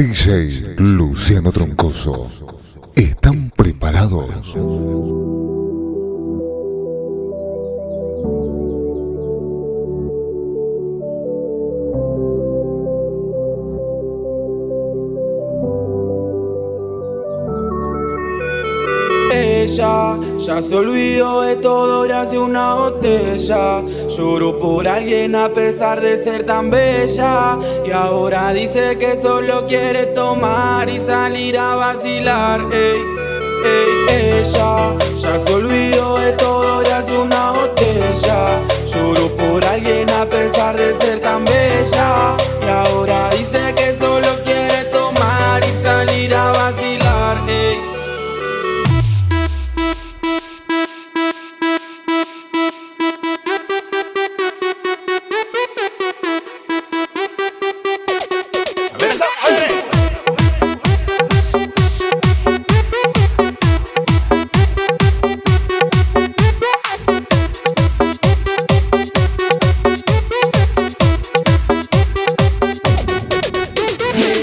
[0.00, 2.26] DJ Luciano Troncoso.
[2.94, 4.56] ¿Están preparados?
[20.38, 23.82] Ya se olvidó de todo gracias a una botella.
[24.08, 27.58] Lloró por alguien a pesar de ser tan bella.
[27.86, 32.60] Y ahora dice que solo quiere tomar y salir a vacilar.
[32.72, 33.02] Ey,
[33.64, 38.60] ey, ella ya se olvidó de todo gracias a una botella.
[38.86, 42.36] Lloró por alguien a pesar de ser tan bella.
[42.62, 43.59] Y ahora dice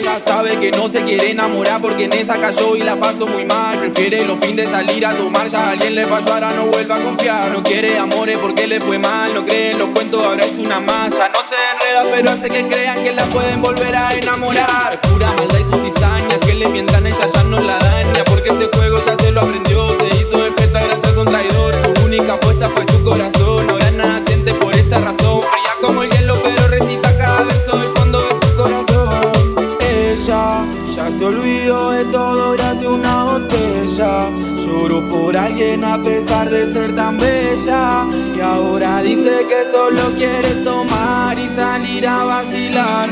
[0.08, 3.44] Ella sabe que no se quiere enamorar porque en esa cayó y la pasó muy
[3.44, 3.78] mal.
[3.78, 7.00] Prefiere los fines de salir a tomar, ya alguien le falló, ahora no vuelva a
[7.02, 7.52] confiar.
[7.52, 10.80] No quiere amores porque le fue mal, no cree en los cuentos, ahora es una
[10.80, 11.10] más.
[11.10, 15.02] Ya no se enreda, pero hace que crean que la pueden volver a enamorar.
[15.02, 18.24] Pura maldad y su cizaña, que le mientan, ella ya no la daña.
[18.24, 21.76] Porque ese juego ya se lo aprendió, se hizo despierta gracias a un traidor.
[21.84, 23.70] Su única apuesta fue su corazón,
[35.28, 38.06] por alguien a pesar de ser tan bella.
[38.34, 43.10] Y ahora dice que solo quiere tomar y salir a vacilar.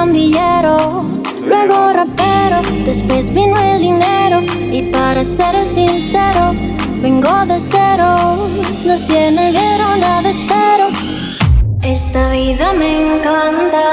[0.00, 1.04] Pandillero,
[1.46, 4.40] luego rapero, después vino el dinero
[4.72, 6.54] y para ser sincero,
[7.02, 10.86] vengo de ceros, nací en el guero, nada espero.
[11.82, 13.84] Esta vida me encanta,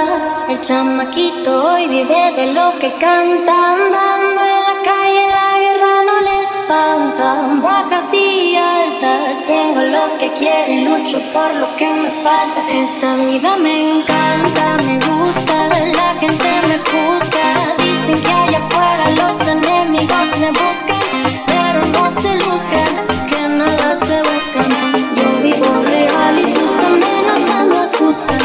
[0.49, 6.17] el chamaquito hoy vive de lo que canta, andando en la calle la guerra no
[6.27, 7.27] le espanta,
[7.61, 12.59] bajas y altas, tengo lo que quiero y lucho por lo que me falta.
[12.71, 19.47] Esta vida me encanta, me gusta, la gente me juzga, dicen que allá afuera los
[19.47, 20.99] enemigos me buscan,
[21.45, 22.91] pero no se luzcan,
[23.27, 24.69] que nada se buscan.
[25.15, 28.39] Yo vivo real y sus amenazas no asustan.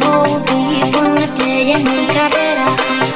[0.00, 2.66] MOB, ponle play en mi carrera.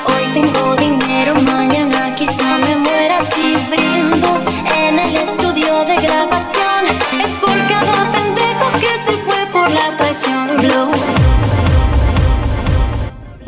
[0.07, 4.41] Hoy tengo dinero, mañana quizá me muera si brindo
[4.77, 6.87] en el estudio de grabación.
[7.25, 10.57] Es por cada pendejo que se fue por la traición.
[10.59, 11.10] Blow.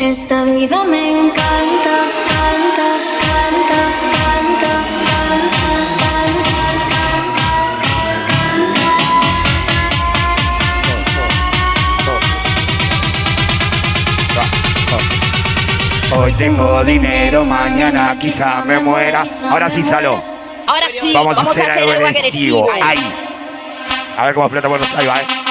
[0.03, 1.97] Esta vida me encanta,
[2.29, 2.89] canta,
[3.23, 4.73] canta, canta,
[5.07, 5.63] canta,
[6.03, 6.57] canta,
[16.11, 19.23] canta, Hoy tengo dinero, mañana quizá me muera.
[19.51, 20.19] Ahora sí, Salo.
[20.67, 22.69] Ahora sí, Vamos, a hacer algo agresivo.
[22.73, 22.99] Ahí.
[24.19, 24.93] A ver cómo explota por los.
[24.97, 25.42] Ahí va, eh.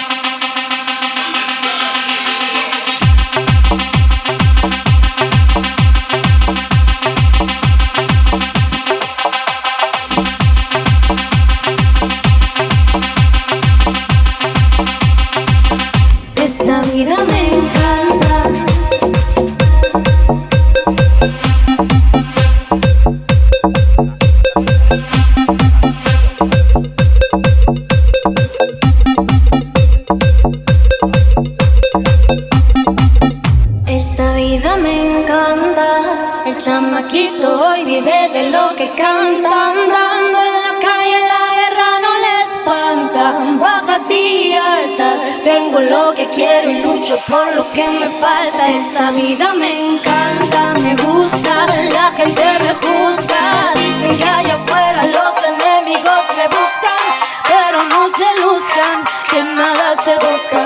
[44.10, 48.70] Y altas, tengo lo que quiero y lucho por lo que me falta.
[48.70, 53.74] Esta vida me encanta, me gusta, la gente me juzga.
[53.76, 57.08] Dicen que allá afuera los enemigos me buscan,
[57.48, 60.66] pero no se luzcan, que nada se busca.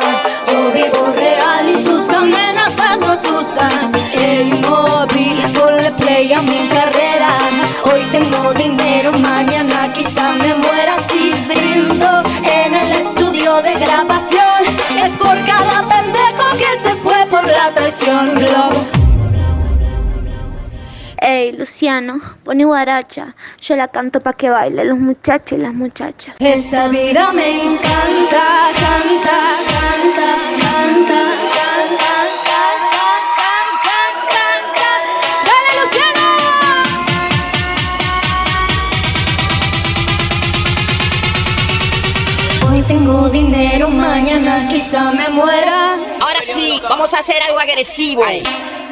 [0.51, 3.91] Yo vivo real y sus amenazas no asustan.
[4.13, 5.41] El móvil,
[5.83, 7.29] le play a mi carrera.
[7.83, 8.94] Hoy tengo dinero,
[17.99, 18.35] traición.
[21.17, 23.35] Ey, Luciano, pone guaracha.
[23.61, 26.35] Yo la canto pa' que baile los muchachos y las muchachas.
[26.39, 31.21] Esta vida me encanta, canta, canta, canta,
[31.55, 32.11] canta,
[32.45, 33.07] canta,
[33.39, 33.97] canta,
[34.35, 34.89] canta.
[35.47, 36.25] ¡Dale, Luciano!
[42.69, 45.94] Hoy tengo dinero, mañana quizá me muera.
[46.89, 48.23] Vamos a hacer algo agresivo.
[48.25, 48.84] Esta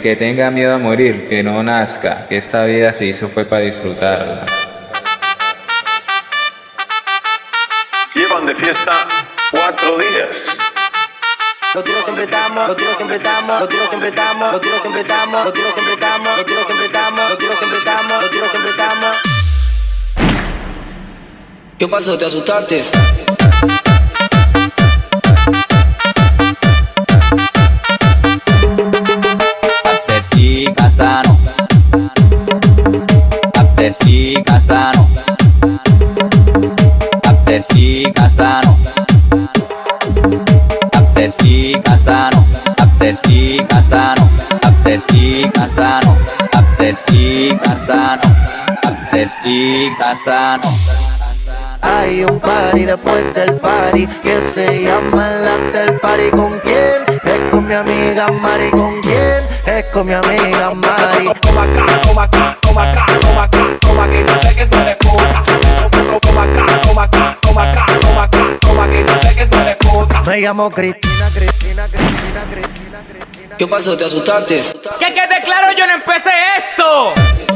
[0.00, 3.44] el que tenga miedo a morir, que no nazca, que esta vida se hizo fue
[3.44, 4.46] para disfrutarla.
[8.14, 8.92] Llevan de fiesta
[9.50, 10.28] cuatro días.
[11.74, 15.00] Los tiros siempre estamos, los tiros siempre estamos, los tiros siempre estamos, los tiros siempre
[15.02, 18.50] estamos, los tiros siempre estamos, los tiros siempre estamos, los tiros siempre estamos, los tiros
[18.50, 19.16] siempre estamos.
[21.78, 22.18] ¿Qué pasó?
[22.18, 23.89] ¿Te asustaste?
[37.60, 38.74] Apesi Casano.
[40.94, 42.46] Apesi Casano.
[42.78, 44.28] Apesi Casano.
[44.62, 46.16] Apesi Casano.
[46.54, 48.22] Apesi Casano.
[48.82, 50.62] Apesi Casano.
[51.82, 56.30] Hay un party después del party que se llama el after party.
[56.30, 57.20] ¿Con quién?
[57.26, 58.70] Es con mi amiga Mari.
[58.70, 59.44] ¿Con quién?
[59.66, 61.30] Es con mi amiga Mari.
[61.42, 64.96] Toma acá, toma acá, toma acá, toma acá, toma que no sé que tú eres
[70.30, 73.56] Me llamo Cristina, Cristina, Cristina, Cristina, Cristina.
[73.58, 73.98] ¿Qué pasó?
[73.98, 74.62] ¿Te asustaste?
[75.00, 77.49] Que quede claro, yo no empecé esto.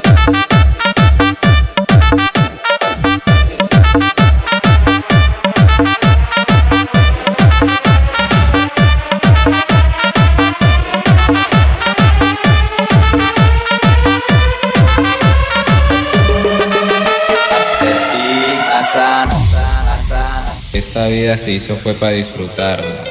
[20.86, 23.02] Esta vida se hizo fue para disfrutarla.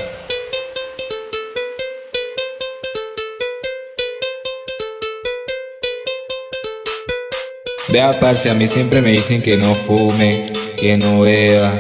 [7.90, 11.78] Vea, parce, a mí siempre me dicen que no fume, que no beba,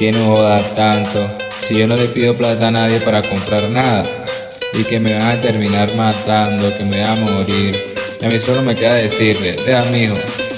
[0.00, 1.36] que no joda tanto.
[1.62, 4.02] Si yo no le pido plata a nadie para comprar nada.
[4.74, 7.84] y que me van a terminar matando, que me voy a morir.
[8.20, 10.16] A mí solo me queda decirle, vea mijo,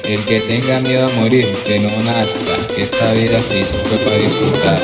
[0.08, 4.16] el que tenga miedo a morir, que no nazca, que esta vida hizo fue para
[4.16, 4.80] disfrutar.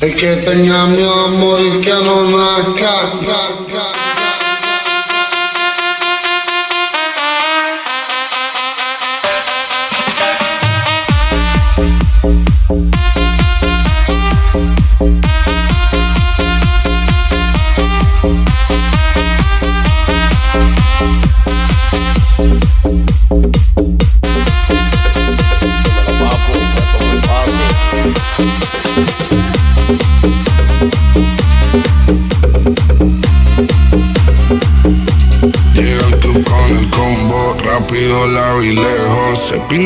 [0.00, 3.69] El que tenga miedo a morir, que no nazca.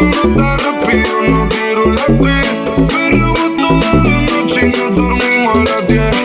[0.00, 2.46] La nota rápido nos dieron las tres.
[2.88, 6.16] Perreamos toda la noche y nos dormimos a las diez.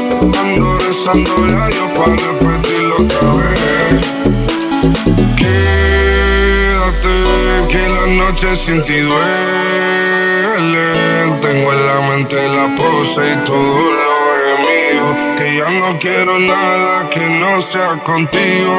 [0.42, 3.60] Ando rezando la yo para repetirlo otra vez.
[5.38, 7.16] Quédate
[7.72, 9.30] que la noche sin ti duele.
[11.42, 15.08] Tengo en la mente la pose y todo lo gemido.
[15.38, 18.78] Que ya no quiero nada que no sea contigo.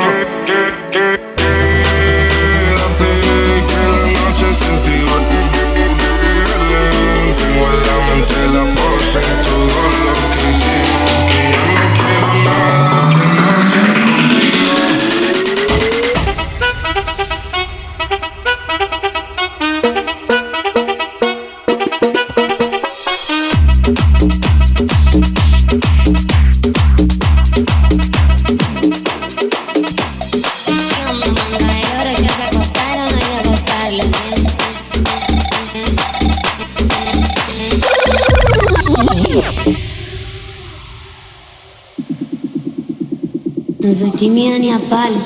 [43.90, 45.16] No soy tímida ni a palo.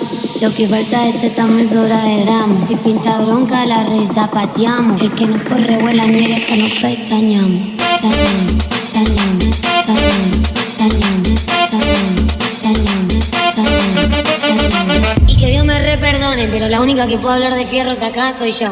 [0.41, 2.67] Lo que falta es esta mesura de gramos.
[2.67, 5.03] Si pinta bronca, la risa pateamos.
[5.03, 7.61] El que nos corre vuela nieve que nos pestañamos.
[8.01, 8.57] Tañamos,
[8.91, 12.17] tañamos, tañamos, tañamos, tañamos,
[12.63, 13.93] tañamos, tañamos,
[14.41, 15.31] tañamos.
[15.31, 18.33] Y que Dios me re perdone, pero la única que puedo hablar de fierros acá
[18.33, 18.69] soy yo.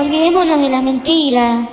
[0.00, 1.68] Olvidémonos de la mentira.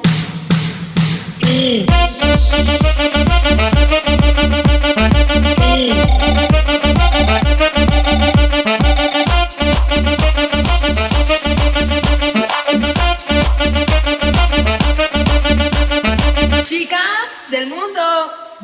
[16.63, 18.01] Chicas del mundo,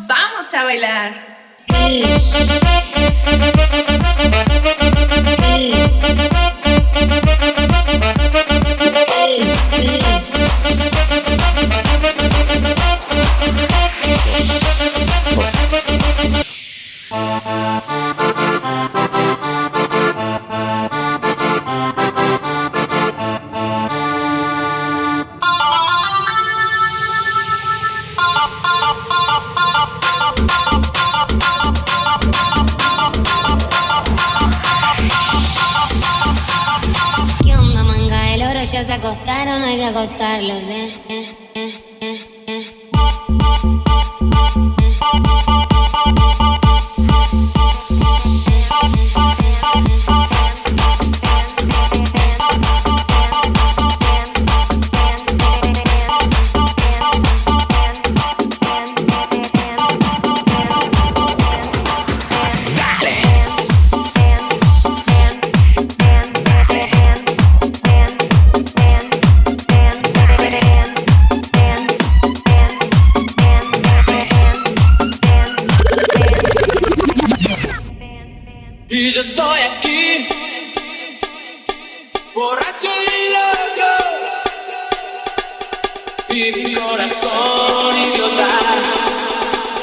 [0.08, 1.36] vamos a bailar.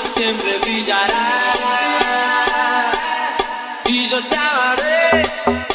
[0.03, 1.53] Siempre brillará.
[3.87, 5.72] Y yo te amaré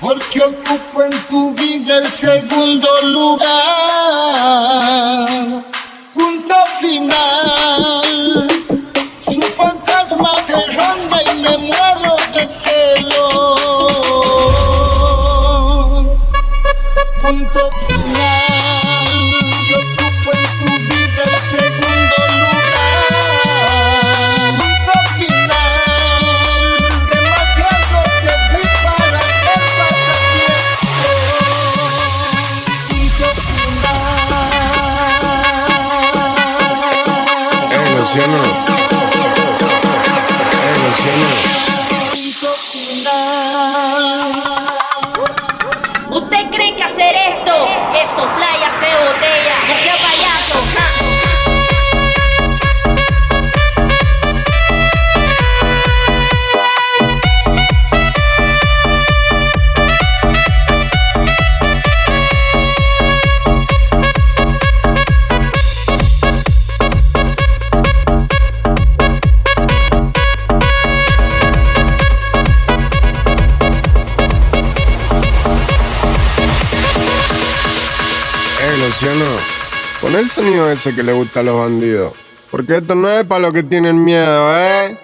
[0.00, 3.48] porque ocupo en tu vida el segundo lugar.
[6.14, 8.48] Punto final,
[9.20, 13.60] su fantasma te ronda y me muero de celos.
[17.22, 18.59] Punto final,
[38.20, 38.59] final.
[80.02, 82.12] Pon el sonido ese que le gusta a los bandidos.
[82.50, 84.98] Porque esto no es para los que tienen miedo, ¿eh?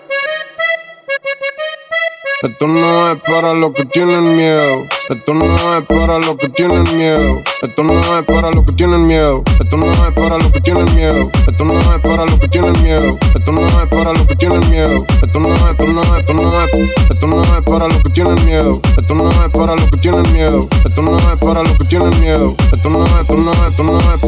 [2.42, 4.84] Esto no es para los que tienen miedo.
[5.08, 7.40] Esto no es para los que tienen miedo.
[7.62, 9.42] Esto no es para los que tienen miedo.
[9.58, 11.30] Esto no es para los que tienen miedo.
[11.48, 13.16] Esto no es para los que tienen miedo.
[13.34, 15.06] Esto no es para los que tienen miedo.
[15.22, 16.70] Esto no es, esto no es, esto no es.
[17.10, 18.82] Esto no es para los que tienen miedo.
[18.98, 20.68] Esto no es para los que tienen miedo.
[20.84, 22.54] Esto no es para los que tienen miedo.
[22.70, 24.20] Esto no es, esto no es, esto no es.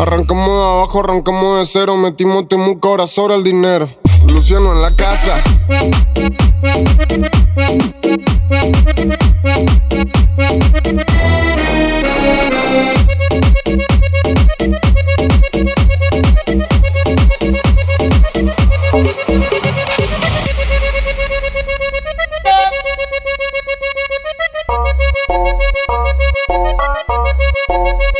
[0.00, 3.86] Arrancamos de abajo, arrancamos de cero, metimos temuca, ahora sobra el dinero.
[4.26, 5.44] Luciano en la casa.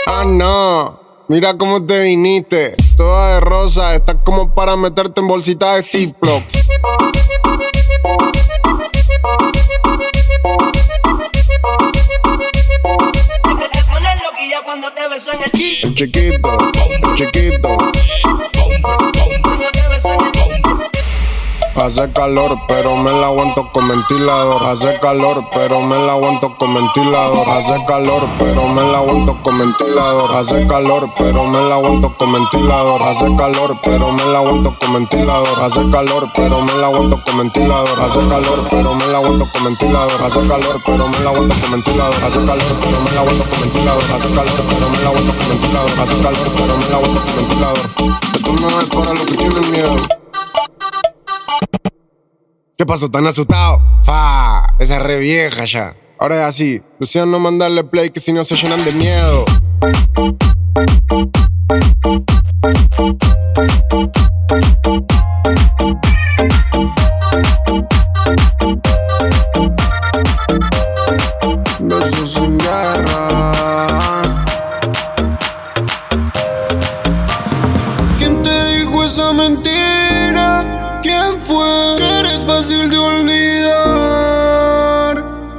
[0.07, 1.10] Ah, no.
[1.31, 2.75] Mira cómo te viniste.
[2.97, 3.95] Toda de rosa.
[3.95, 6.43] Estás como para meterte en bolsitas de Ziploc.
[15.85, 16.59] El chiquito,
[17.01, 18.00] el chiquito.
[21.83, 24.62] Hace calor, pero me la aguanto con ventilador.
[24.64, 27.49] Hace calor, pero me la aguanto con ventilador.
[27.49, 30.37] Hace calor, pero me la aguanto con ventilador.
[30.37, 33.03] Hace calor, pero me la aguanto con ventilador.
[33.03, 35.62] Hace calor, pero me la aguanto con ventilador.
[35.62, 38.03] Hace calor, pero me la aguanto con ventilador.
[38.03, 40.23] Hace calor, pero me la aguanto con ventilador.
[40.23, 42.14] Hace calor, pero me la aguanto con ventilador.
[42.23, 44.05] Hace calor, pero me la aguanto con ventilador.
[44.05, 45.90] Hace calor, pero me la aguanto con ventilador.
[45.97, 47.85] Hace calor, pero me la aguanto con ventilador.
[48.37, 50.19] Esto no es para los que tienen miedo.
[52.81, 53.11] ¿Qué pasó?
[53.11, 53.79] ¿Tan asustado?
[54.05, 55.95] Fa, esa es re vieja ya.
[56.19, 59.45] Ahora es así, Luciano no mandarle play que si no se llenan de miedo.
[71.81, 73.53] Besos guerra.
[78.16, 80.00] ¿Quién te dijo esa mentira?
[81.11, 81.96] ¿Quién fue?
[81.99, 83.64] Que eres fácil de olvidar.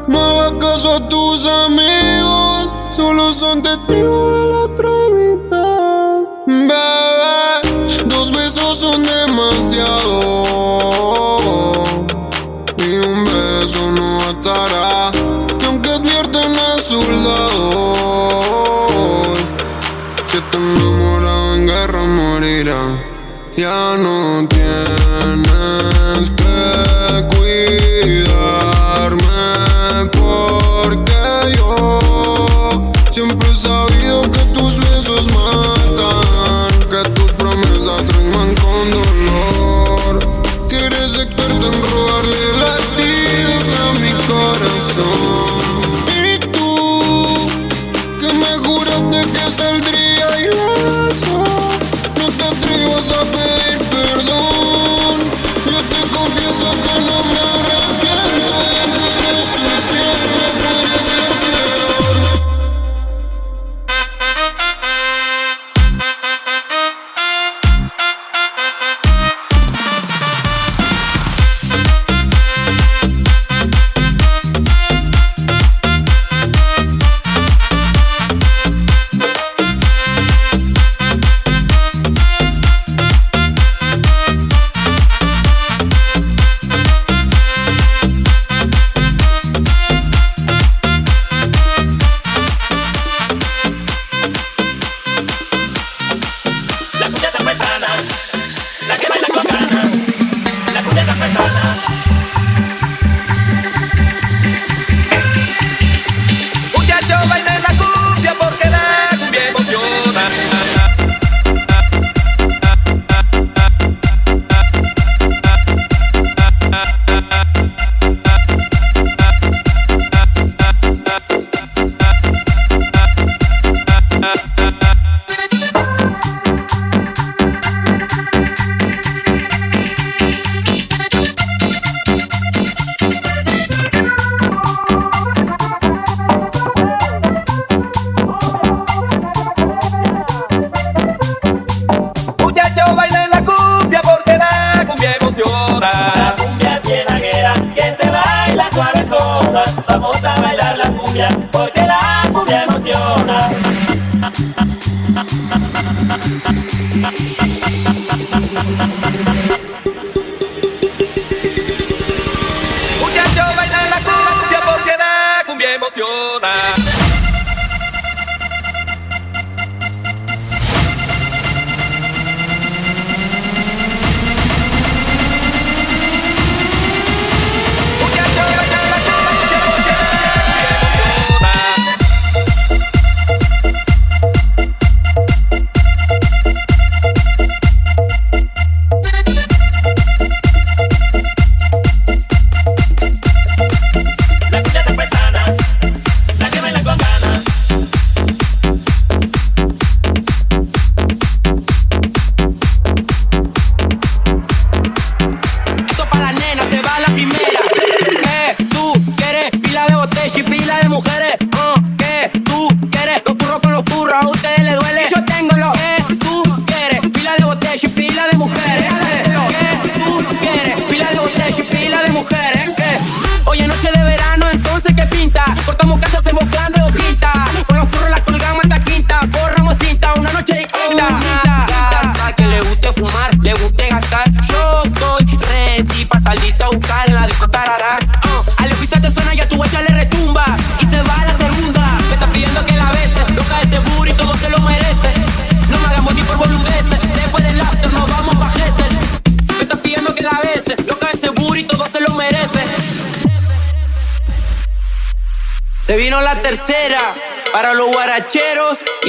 [0.08, 6.22] No hagas caso a tus amigos, solo son testigos de la otra mitad.
[6.48, 7.62] Bebé,
[8.06, 10.44] dos besos son demasiado.
[12.78, 15.12] Y un beso no bastará.
[15.60, 17.94] Y aunque advierten a su lado.
[20.28, 22.82] Si estás enamorado en guerra morirá.
[23.58, 24.40] Ya no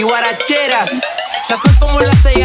[0.02, 0.90] y guaracheras.
[1.48, 2.44] Ya son como las seis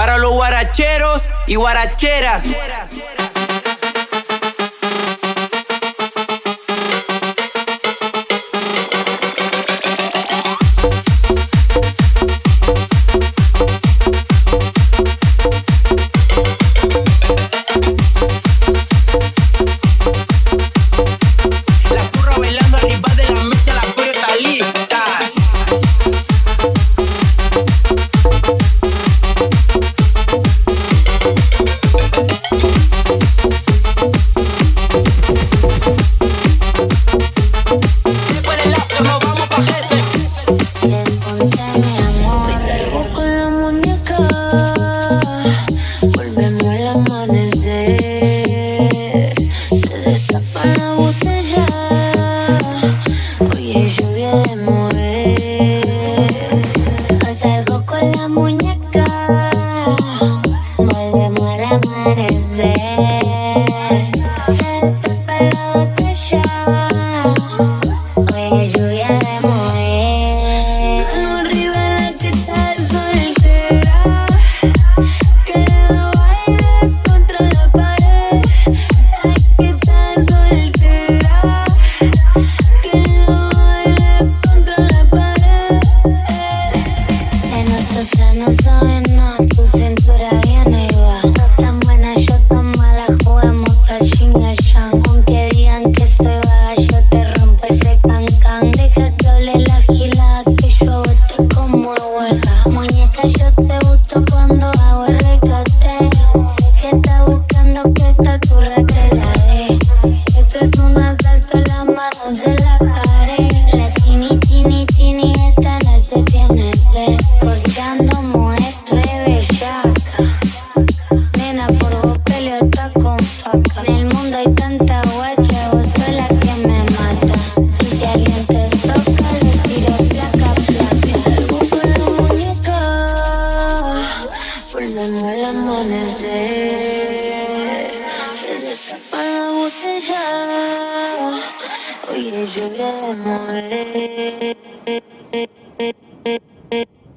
[0.00, 2.44] Para los guaracheros y guaracheras.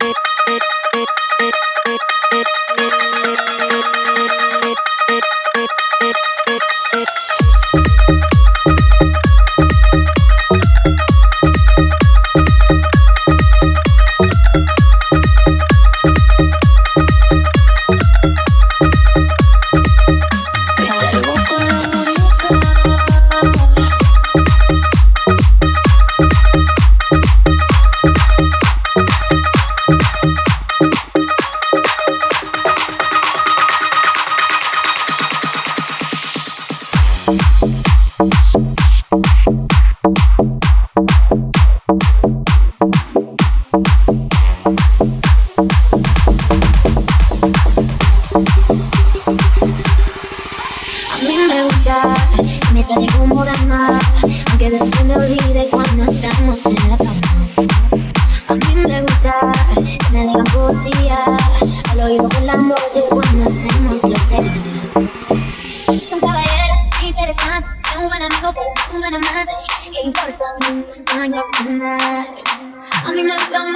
[0.10, 0.33] it.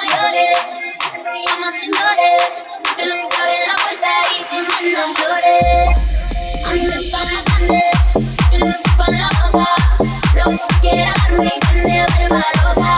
[0.08, 0.58] llores,
[1.06, 2.32] haces que yo no te llore.
[2.96, 5.98] Te en la vuelta y te mando flores.
[6.66, 7.88] A mí me gustan las grandes,
[8.52, 9.68] yo no ocupo la boca.
[10.36, 12.92] Lo que quiera darme y que me vuelva loca.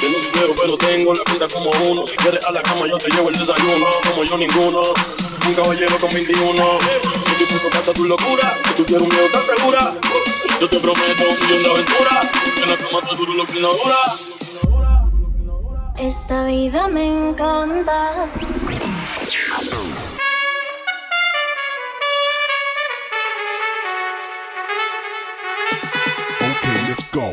[0.00, 2.06] Yo no quiero, pero tengo la vida como uno.
[2.06, 3.86] Si quieres a la cama, yo te llevo el desayuno.
[4.08, 4.94] Como yo ninguno
[5.46, 6.54] un caballero con 21.
[6.54, 6.78] Yo
[7.38, 9.92] te puedo hasta tu locura, que tú quieres un miedo tan segura.
[10.60, 13.72] Yo te prometo un millón de aventuras, que no te mato duro lo que no
[13.72, 13.98] dura.
[15.96, 18.28] Esta vida me encanta.
[26.40, 27.30] Okay, let's go.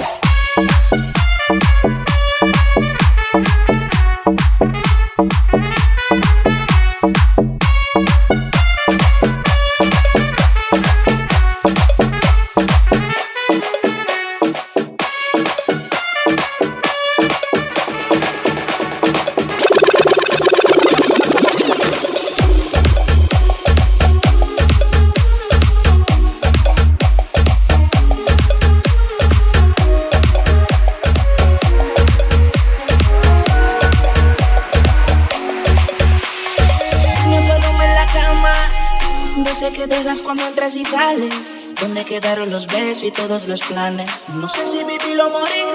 [40.09, 41.33] Dejas cuando entras y sales.
[41.79, 44.09] ¿Dónde quedaron los besos y todos los planes?
[44.29, 45.67] No sé si vivir o morir.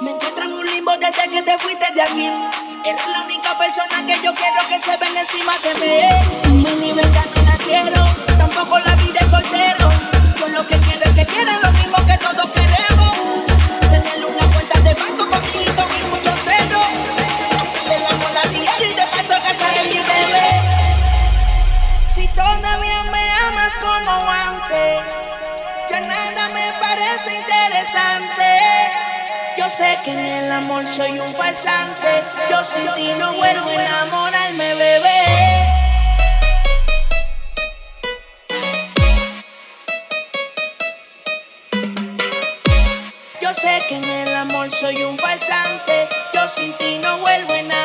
[0.00, 2.26] Me encuentro en un limbo desde que te fuiste de aquí.
[2.84, 6.64] Eres la única persona que yo quiero que se ven encima de mí.
[6.64, 8.02] Ni ni venga, no la quiero.
[8.38, 9.88] Tampoco la vida es soltero.
[10.40, 13.12] Yo lo que quiero es que quieran lo mismo que todos queremos.
[13.90, 15.81] Tener una cuenta de banco contigo
[29.82, 32.12] sé que en el amor soy un falsante.
[32.50, 35.20] Yo sin ti no vuelvo a enamorarme, bebé.
[43.40, 46.08] Yo sé que en el amor soy un falsante.
[46.34, 47.81] Yo sin ti no vuelvo a enamorarme,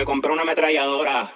[0.00, 1.30] Me compré una ametralladora.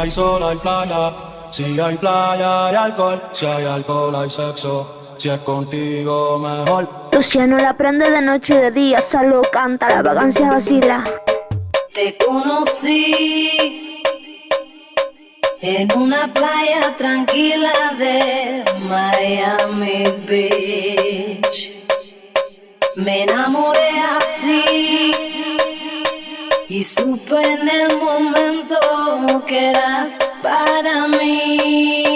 [0.00, 1.12] playa y hay playa.
[1.50, 6.88] Si hay playa hay alcohol, si hay alcohol hay sexo, si es contigo mejor.
[7.12, 11.04] Luciano la prende de noche y de día, solo canta, la vacancia vacila.
[11.92, 14.00] Te conocí
[15.60, 21.70] en una playa tranquila de Miami Beach.
[22.96, 25.49] Me enamoré así
[26.70, 28.78] y supe en el momento
[29.44, 32.09] que eras para mí.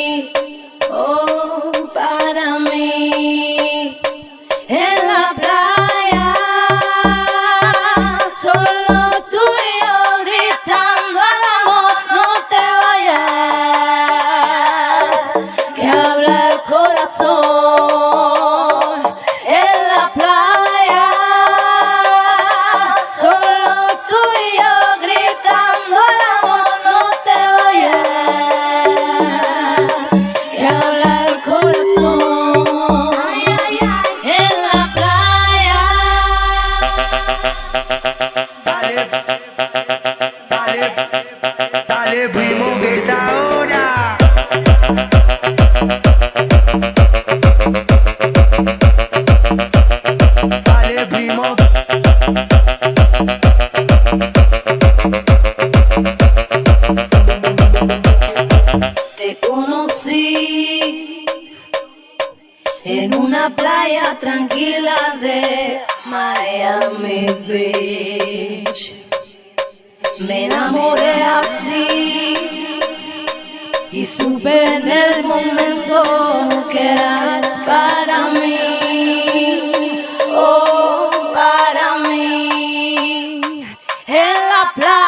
[84.75, 85.04] Fly.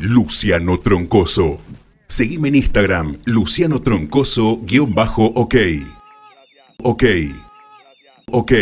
[0.00, 1.60] Luciano Troncoso.
[2.06, 4.72] Seguime en Instagram, Luciano Troncoso-ok.
[5.34, 5.82] -ok.
[6.82, 7.04] ok.
[8.30, 8.52] Ok.